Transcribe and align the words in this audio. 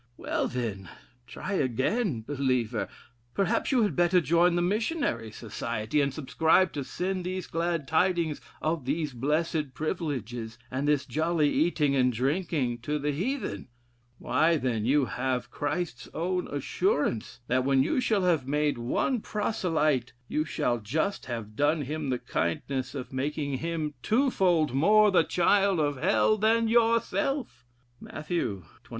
Well, 0.17 0.47
then! 0.47 0.89
try 1.27 1.53
again, 1.53 2.23
believer: 2.23 2.87
perhaps 3.35 3.71
you 3.71 3.83
had 3.83 3.95
better 3.95 4.19
join 4.19 4.55
the 4.55 4.61
Missionary 4.63 5.29
Society, 5.29 6.01
and 6.01 6.11
subscribe 6.11 6.73
to 6.73 6.83
send 6.83 7.23
these 7.23 7.45
glad 7.45 7.87
tidings 7.87 8.41
of 8.63 8.85
these 8.85 9.13
blessed 9.13 9.75
privileges, 9.75 10.57
and 10.71 10.87
this 10.87 11.05
jolly 11.05 11.51
eating 11.51 11.95
and 11.95 12.11
drinking, 12.11 12.79
to 12.79 12.97
the 12.97 13.11
Heathen. 13.11 13.67
Why, 14.17 14.57
then; 14.57 14.85
you 14.85 15.05
have 15.05 15.51
Christ's 15.51 16.09
own 16.15 16.47
assurance, 16.47 17.41
that 17.45 17.63
when 17.63 17.83
you 17.83 17.99
shall 17.99 18.23
have 18.23 18.47
made 18.47 18.79
one 18.79 19.21
proselyte, 19.21 20.13
you 20.27 20.45
shall 20.45 20.79
just 20.79 21.27
have 21.27 21.55
done 21.55 21.83
him 21.83 22.09
the 22.09 22.17
kindness 22.17 22.95
of 22.95 23.13
making 23.13 23.59
him 23.59 23.93
twofold 24.01 24.73
more 24.73 25.11
the 25.11 25.23
child 25.23 25.79
of 25.79 25.97
Hell 26.01 26.37
than 26.37 26.67
yourself. 26.67 27.67
Mat. 27.99 28.25
xxiii. 28.25 28.63